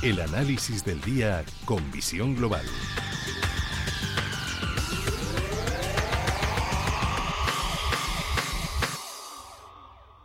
[0.00, 2.64] El análisis del día con visión global.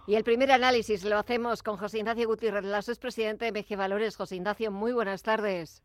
[0.06, 3.76] Y el primer análisis lo hacemos con José Ignacio Gutiérrez Lasso, es presidente de MG
[3.76, 4.16] Valores.
[4.16, 5.82] José Ignacio, muy buenas tardes.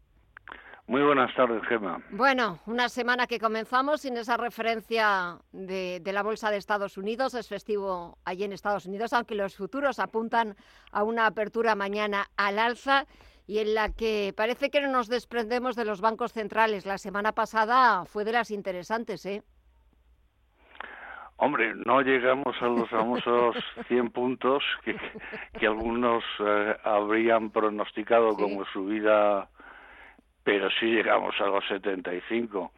[0.87, 2.03] Muy buenas tardes, Gemma.
[2.11, 7.33] Bueno, una semana que comenzamos sin esa referencia de, de, la Bolsa de Estados Unidos.
[7.33, 10.57] Es festivo allí en Estados Unidos, aunque los futuros apuntan
[10.93, 13.07] a una apertura mañana al alza
[13.49, 16.85] y en la que parece que no nos desprendemos de los bancos centrales.
[16.85, 19.43] La semana pasada fue de las interesantes, ¿eh?
[21.39, 23.57] Hombre, no llegamos a los famosos
[23.89, 24.95] 100 puntos que,
[25.59, 28.43] que algunos eh, habrían pronosticado ¿Sí?
[28.43, 29.49] como subida,
[30.45, 32.71] pero sí llegamos a los 75.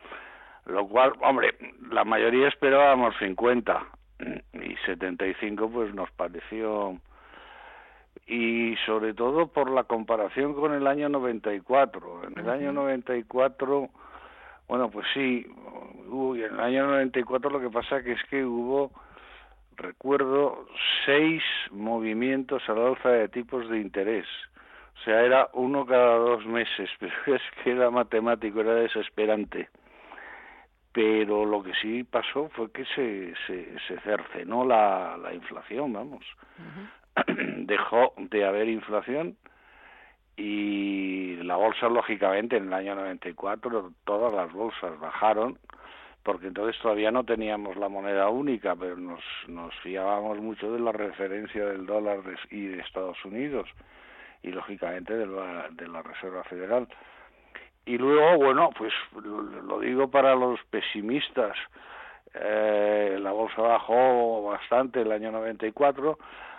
[0.67, 1.57] Lo cual, hombre,
[1.91, 3.87] la mayoría esperábamos 50
[4.53, 7.01] y 75 pues nos pareció
[8.27, 12.25] y sobre todo por la comparación con el año 94.
[12.25, 12.53] En el uh -huh.
[12.53, 13.91] año 94
[14.71, 15.45] bueno, pues sí,
[16.11, 18.93] uy, en el año 94 lo que pasa que es que hubo,
[19.77, 20.65] recuerdo,
[21.05, 24.29] seis movimientos al alza de tipos de interés.
[24.95, 29.69] O sea, era uno cada dos meses, pero es que era matemático, era desesperante.
[30.93, 36.25] Pero lo que sí pasó fue que se, se, se cercenó la, la inflación, vamos.
[36.59, 37.00] Uh -huh.
[37.67, 39.37] Dejó de haber inflación
[40.37, 45.59] y la bolsa lógicamente en el año 94 todas las bolsas bajaron
[46.23, 50.93] porque entonces todavía no teníamos la moneda única pero nos nos fiábamos mucho de la
[50.93, 53.69] referencia del dólar de, y de Estados Unidos
[54.43, 56.89] y lógicamente de la, de la Reserva Federal.
[57.85, 61.57] Y luego bueno pues lo, lo digo para los pesimistas
[62.35, 66.19] eh, la bolsa bajó bastante el año 94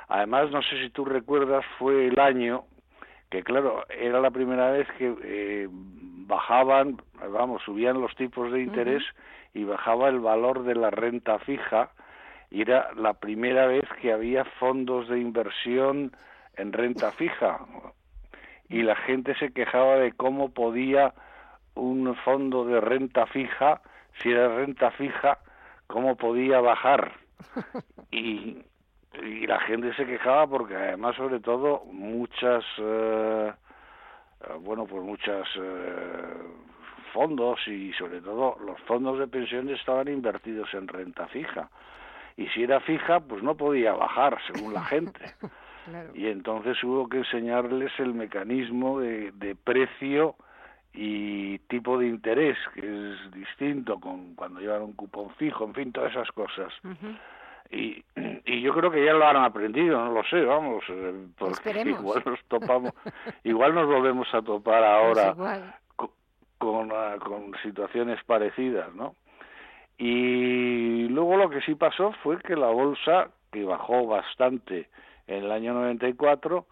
[0.10, 2.66] además no sé si tú recuerdas fue el año
[3.32, 9.02] que claro, era la primera vez que eh, bajaban, vamos, subían los tipos de interés
[9.02, 9.62] uh -huh.
[9.62, 11.92] y bajaba el valor de la renta fija.
[12.50, 16.12] Y era la primera vez que había fondos de inversión
[16.58, 17.60] en renta fija.
[18.68, 21.14] Y la gente se quejaba de cómo podía
[21.76, 23.82] un fondo de renta fija,
[24.20, 25.38] si era renta fija,
[25.92, 27.12] cómo podía bajar.
[28.12, 28.58] Y,
[29.22, 33.54] y la gente se quejaba porque además sobre todo muchas eh,
[34.62, 36.34] bueno pues muchas eh,
[37.14, 41.70] fondos y sobre todo los fondos de pensiones estaban invertidos en renta fija
[42.38, 45.22] y si era fija pues no podía bajar según la gente
[45.86, 46.12] claro.
[46.14, 50.36] y entonces hubo que enseñarles el mecanismo de, de precio
[50.94, 55.92] y tipo de interés que es distinto con cuando llevan un cupón fijo en fin
[55.92, 57.18] todas esas cosas uh -huh
[57.72, 58.04] y,
[58.46, 62.00] y yo creo que ya lo han aprendido, no lo sé, vamos, eh, porque Esperemos.
[62.02, 62.92] igual nos topamos,
[63.44, 65.62] igual nos volvemos a topar ahora pues
[65.96, 66.10] con,
[66.58, 69.16] con, uh, con, situaciones parecidas, ¿no?
[69.98, 74.90] Y luego lo que sí pasó fue que la bolsa, que bajó bastante
[75.28, 76.66] en el año 94,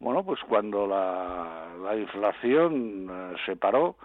[0.00, 3.96] bueno, pues cuando la, la inflación uh, se paró,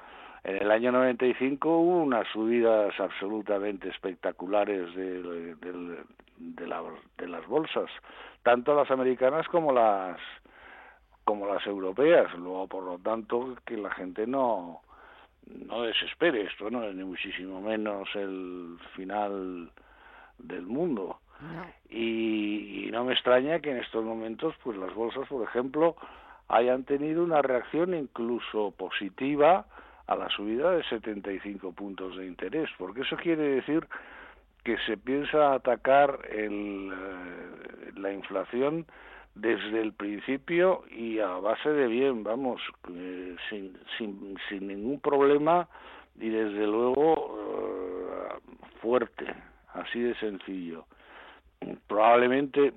[0.44, 5.98] en el año 95 hubo unas subidas absolutamente espectaculares de, de,
[6.38, 6.82] de, la,
[7.18, 7.90] de las bolsas,
[8.44, 10.18] tanto las americanas como las
[11.24, 12.34] como las europeas.
[12.38, 14.82] Luego, por lo tanto, que la gente no
[15.48, 16.44] no desespere.
[16.44, 19.70] Esto no es ni muchísimo menos el final
[20.38, 21.20] del mundo.
[21.90, 25.96] Y no me extraña que en estos momentos, pues las bolsas, por ejemplo,
[26.48, 29.66] hayan tenido una reacción incluso positiva
[30.08, 33.88] a la subida de 75 puntos de interés, porque eso quiere decir
[34.64, 38.86] que se piensa atacar el, eh, la inflación
[39.36, 42.62] desde el principio y a base de bien, vamos,
[42.94, 45.68] eh, sin, sin, sin ningún problema
[46.20, 49.26] y desde luego eh, fuerte,
[49.74, 50.86] así de sencillo.
[51.88, 52.74] Probablemente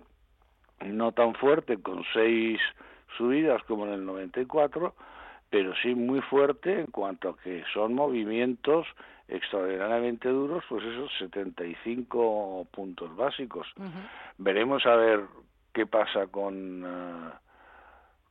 [0.84, 2.60] no tan fuerte con seis
[3.16, 4.94] subidas como en el 94,
[5.50, 8.86] pero sí muy fuerte en cuanto a que son movimientos
[9.28, 13.66] extraordinariamente duros, pues esos 75 puntos básicos.
[13.76, 14.08] Uh -huh.
[14.38, 15.20] Veremos a ver
[15.72, 17.30] qué pasa con, uh,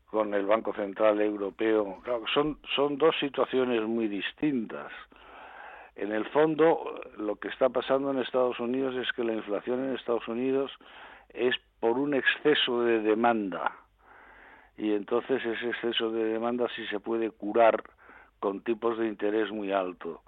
[0.10, 2.02] con el Banco Central Europeo.
[2.34, 4.92] son, son dos situaciones muy distintas.
[5.96, 9.96] En el fondo, lo que está pasando en Estados Unidos es que la inflación en
[9.96, 10.72] Estados Unidos
[11.30, 13.72] es por un exceso de demanda.
[14.78, 17.84] Y entonces ese exceso de demanda sí se puede curar
[18.40, 20.20] con tipos de interés muy altos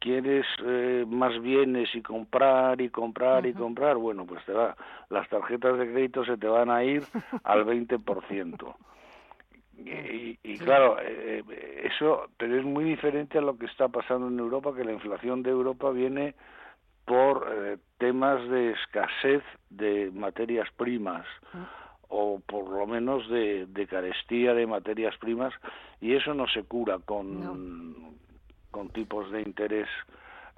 [0.00, 4.74] quieres eh, más bienes y comprar y comprar y comprar, bueno, pues te va,
[5.10, 7.04] las tarjetas de crédito se te van a ir
[7.44, 8.74] al 20%.
[9.84, 11.42] Y, y claro, eh,
[11.84, 15.42] eso, pero es muy diferente a lo que está pasando en Europa, que la inflación
[15.42, 16.34] de Europa viene
[17.04, 21.26] por eh, temas de escasez de materias primas
[22.08, 25.52] o por lo menos de, de, carestía de materias primas
[26.00, 28.16] y eso no se cura con,
[28.70, 29.88] con tipos de interés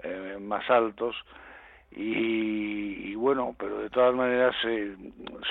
[0.03, 1.15] eh, más altos
[1.95, 4.97] y, bueno, pero de todas maneras se,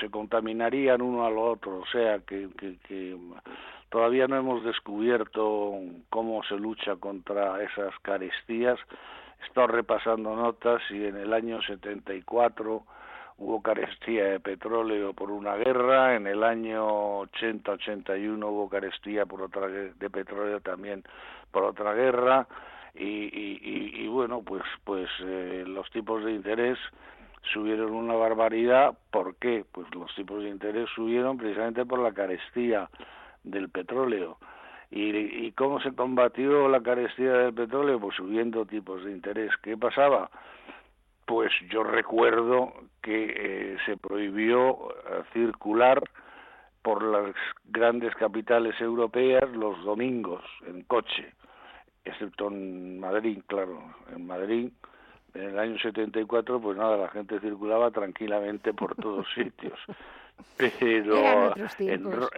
[0.00, 3.16] se contaminarían uno al otro, o sea que, que,
[3.88, 5.74] todavía no hemos descubierto
[6.10, 8.78] cómo se lucha contra esas carestías.
[9.46, 12.82] Estoy repasando notas y en el año 74
[13.38, 19.66] hubo carestía de petróleo por una guerra, en el año 80-81 hubo carestía por otra
[19.66, 21.02] de petróleo también
[21.50, 22.46] por otra guerra
[22.94, 26.78] y, y, y bueno pues pues eh, los tipos de interés
[27.52, 29.64] subieron una barbaridad ¿por qué?
[29.72, 32.88] pues los tipos de interés subieron precisamente por la carestía
[33.44, 34.38] del petróleo
[34.92, 37.98] ¿Y, ¿Y cómo se combatió la carestía del petróleo?
[37.98, 39.50] Pues subiendo tipos de interés.
[39.62, 40.30] ¿Qué pasaba?
[41.24, 46.02] Pues yo recuerdo que eh, se prohibió eh, circular
[46.82, 47.34] por las
[47.64, 51.32] grandes capitales europeas los domingos en coche
[52.04, 53.82] excepto en Madrid, claro,
[54.14, 54.70] en Madrid
[55.34, 59.78] en el año 74 pues nada, la gente circulaba tranquilamente por todos sitios.
[60.56, 62.30] Pero eran otros tiempos.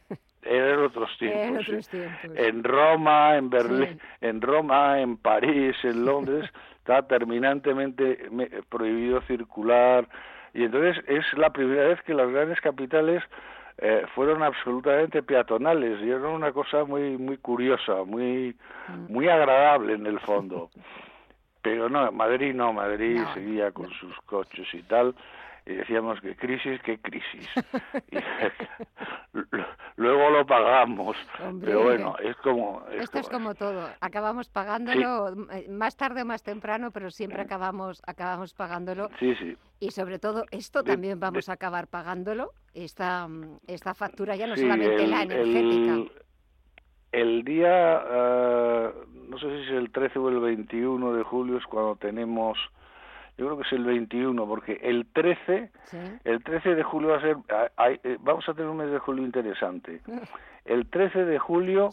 [0.00, 1.90] En, eran otros tiempos,
[2.34, 6.48] En Roma, en Berlín, en Roma, en París, en Londres,
[6.78, 8.30] está terminantemente
[8.68, 10.08] prohibido circular
[10.54, 13.22] y entonces es la primera vez que las grandes capitales
[13.78, 18.56] eh, fueron absolutamente peatonales y era una cosa muy muy curiosa, muy
[18.88, 19.12] mm.
[19.12, 20.70] muy agradable en el fondo.
[21.62, 25.14] Pero no, Madrid no, Madrid seguía con sus coches y tal
[25.68, 27.46] y decíamos que crisis, qué crisis.
[29.96, 31.14] luego lo pagamos.
[31.60, 32.82] pero bueno, es como...
[32.90, 33.86] esto es como todo.
[34.00, 39.10] Acabamos pagándolo eh, más tarde o más temprano, pero siempre acabamos, acabamos pagándolo.
[39.18, 39.58] Sí, sí.
[39.78, 43.28] Y sobre todo, esto también vamos a acabar pagándolo, esta,
[43.66, 46.10] esta factura ya no solamente la energética.
[47.12, 48.90] El, día, eh,
[49.28, 52.56] no sé si es el 13 o el 21 de julio, es cuando tenemos
[53.38, 55.70] yo creo que es el 21, porque el 13,
[56.24, 57.36] el 13 de julio va a ser,
[58.02, 60.00] eh, vamos a tener un mes de julio interesante.
[60.64, 61.88] El 13 de julio,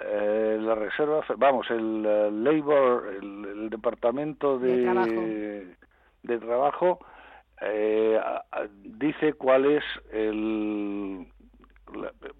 [0.00, 5.76] eh, la reserva, vamos, el uh, Labor, el, departamento de,
[6.24, 6.98] de trabajo,
[7.60, 8.18] eh,
[8.82, 11.24] dice cuál es el,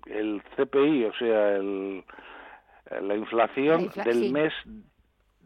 [0.06, 2.04] el CPI, o sea, el,
[3.00, 4.52] la inflación del mes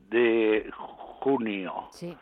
[0.08, 0.70] de
[1.20, 1.88] junio.
[1.91, 2.17] Sí.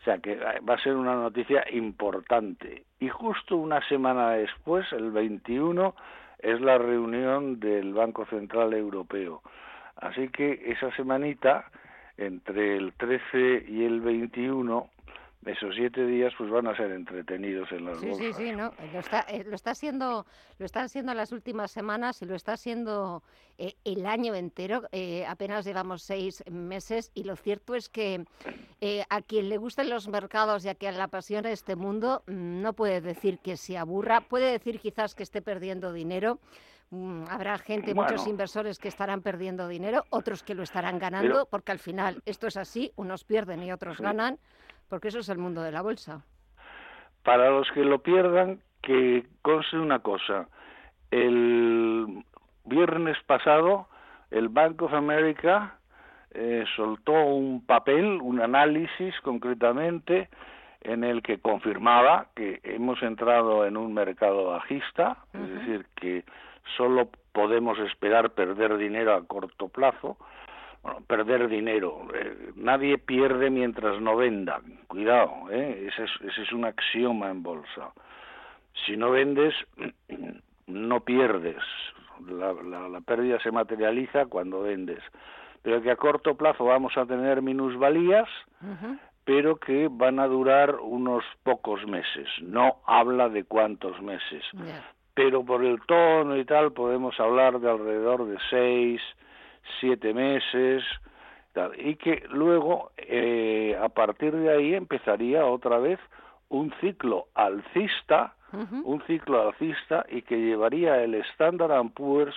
[0.00, 2.84] O sea que va a ser una noticia importante.
[3.00, 5.94] Y justo una semana después, el 21,
[6.38, 9.42] es la reunión del Banco Central Europeo.
[9.96, 11.70] Así que esa semanita,
[12.16, 14.88] entre el 13 y el 21,
[15.46, 19.00] esos siete días pues van a ser entretenidos en las sí, Sí, sí, no, lo
[19.00, 20.26] está, eh, lo está haciendo,
[20.58, 23.22] lo está haciendo las últimas semanas y lo está haciendo
[23.56, 24.82] eh, el año entero.
[24.92, 28.24] Eh, apenas llevamos seis meses y lo cierto es que
[29.08, 32.74] a quien le gusten los mercados y a quien le apasiona este mundo mm, no
[32.74, 36.38] puede decir que se aburra, puede decir quizás que esté perdiendo dinero.
[36.90, 41.72] Mm, habrá gente, muchos inversores que estarán perdiendo dinero, otros que lo estarán ganando, porque
[41.72, 44.38] al final esto es así, unos pierden y otros ganan
[44.90, 46.22] porque eso es el mundo de la bolsa.
[47.22, 50.48] Para los que lo pierdan, que conste una cosa.
[51.10, 52.24] El
[52.64, 53.88] viernes pasado,
[54.30, 55.78] el Bank of America
[56.32, 60.28] eh, soltó un papel, un análisis concretamente,
[60.82, 66.24] en el que confirmaba que hemos entrado en un mercado bajista, es decir, que
[66.76, 70.16] solo podemos esperar perder dinero a corto plazo,
[70.82, 72.06] bueno, perder dinero.
[72.14, 74.60] Eh, nadie pierde mientras no venda.
[74.86, 75.88] Cuidado, ¿eh?
[75.88, 77.92] ese, es, ese es un axioma en bolsa.
[78.86, 79.54] Si no vendes,
[80.66, 81.62] no pierdes.
[82.26, 85.02] La, la, pérdida se materializa cuando vendes.
[85.62, 88.28] Pero que a corto plazo vamos a tener minusvalías,
[89.24, 92.28] pero que van a durar unos pocos meses.
[92.42, 94.44] No habla de cuántos meses.
[95.14, 99.02] pero por el tono y tal podemos hablar de alrededor de seis,
[99.80, 100.82] siete meses,
[101.78, 105.98] y que luego eh, a partir de ahí empezaría otra vez
[106.48, 112.34] un ciclo alcista, un ciclo alcista y que llevaría el Standard Poor's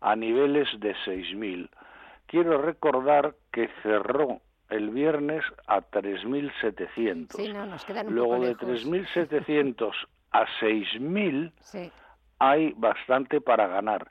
[0.00, 1.68] a niveles de 6.000.
[2.26, 4.40] Quiero recordar que cerró
[4.70, 7.32] el viernes a 3.700.
[7.32, 9.92] Sí, no, nos quedan un Luego de 3.700
[10.32, 11.90] a 6.000
[12.38, 14.08] hay bastante para ganar.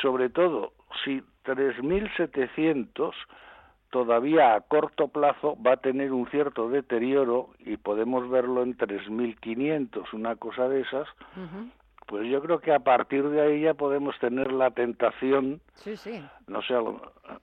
[0.00, 0.72] Sobre todo
[1.04, 3.14] si 3.700
[3.90, 10.12] todavía a corto plazo va a tener un cierto deterioro y podemos verlo en 3.500,
[10.12, 11.08] una cosa de esas,
[12.06, 16.22] pues yo creo que a partir de ahí ya podemos tener la tentación, sí, sí.
[16.46, 16.74] no sé,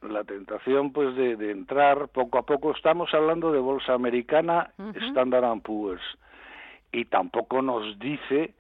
[0.02, 2.72] la tentación pues de, entrar poco a poco.
[2.72, 4.72] Estamos hablando de bolsa americana,
[5.10, 6.02] Standard Poor's,
[6.92, 8.54] y tampoco nos dice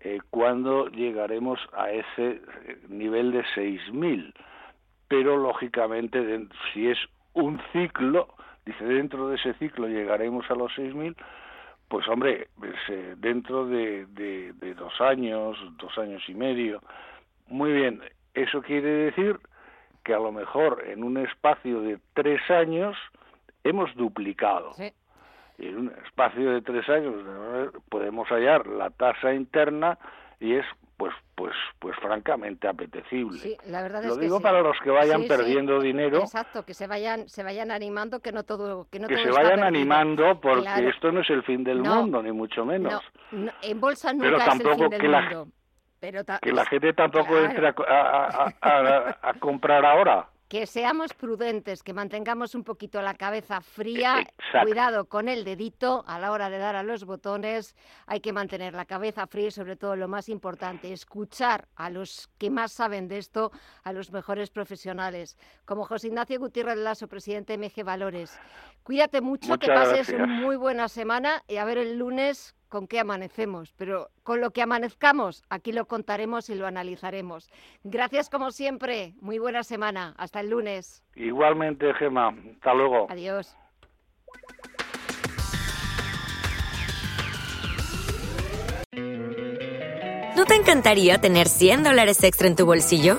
[0.00, 4.32] eh, cuándo llegaremos a ese eh, nivel de 6.000
[5.12, 6.96] pero lógicamente si es
[7.34, 8.28] un ciclo,
[8.64, 11.14] dice, dentro de ese ciclo llegaremos a los 6.000,
[11.88, 12.48] pues hombre,
[13.18, 16.80] dentro de, de, dos años, dos años y medio,
[17.48, 18.00] muy bien,
[18.32, 19.38] eso quiere decir
[20.02, 22.96] que a lo mejor en un espacio de tres años
[23.64, 24.70] hemos duplicado.
[25.58, 27.16] En un espacio de tres años
[27.90, 29.98] podemos hallar la tasa interna
[30.42, 33.38] y es pues pues pues francamente apetecible.
[33.38, 36.18] Sí, la verdad Lo es digo que para los que vayan perdiendo dinero.
[36.18, 39.62] Exacto, que se vayan se vayan animando, que no todo que no que se vayan
[39.62, 43.02] animando porque esto no es el fin del mundo ni mucho menos.
[43.30, 45.48] No, en bolsa nunca es el fin del mundo.
[46.00, 48.52] Pero que la gente tampoco entre a,
[49.22, 54.22] a comprar ahora que seamos prudentes, que mantengamos un poquito la cabeza fría,
[54.62, 57.74] cuidado con el dedito a la hora de dar a los botones,
[58.06, 62.28] hay que mantener la cabeza fría y sobre todo lo más importante, escuchar a los
[62.36, 63.50] que más saben de esto,
[63.82, 68.38] a los mejores profesionales, como José Ignacio Gutiérrez Lasso, presidente de MG Valores.
[68.82, 73.00] Cuídate mucho, que pases una muy buena semana y a ver el lunes con qué
[73.00, 77.50] amanecemos, pero con lo que amanezcamos, aquí lo contaremos y lo analizaremos.
[77.84, 81.04] Gracias como siempre, muy buena semana, hasta el lunes.
[81.14, 83.08] Igualmente, Gema, hasta luego.
[83.10, 83.54] Adiós.
[90.34, 93.18] ¿No te encantaría tener 100 dólares extra en tu bolsillo?